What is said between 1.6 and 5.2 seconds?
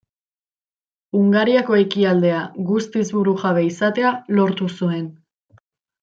ekialdea guztiz burujabe izatea lortu zuen.